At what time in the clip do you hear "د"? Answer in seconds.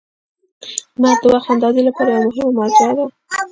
1.21-1.23